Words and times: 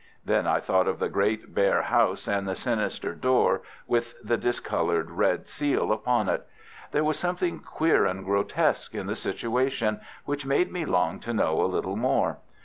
Then 0.25 0.47
I 0.47 0.59
thought 0.59 0.87
of 0.87 0.97
the 0.97 1.09
great, 1.09 1.53
bare 1.53 1.83
house, 1.83 2.27
and 2.27 2.47
the 2.47 2.55
sinister 2.55 3.13
door 3.13 3.61
with 3.85 4.15
the 4.23 4.35
discoloured 4.35 5.11
red 5.11 5.47
seal 5.47 5.91
upon 5.91 6.27
it. 6.27 6.43
There 6.91 7.03
was 7.03 7.19
something 7.19 7.59
queer 7.59 8.07
and 8.07 8.25
grotesque 8.25 8.95
in 8.95 9.05
the 9.05 9.15
situation, 9.15 9.99
which 10.25 10.43
made 10.43 10.71
me 10.71 10.85
long 10.85 11.19
to 11.19 11.35
know 11.35 11.61
a 11.61 11.69
little 11.69 11.95
more. 11.97 12.39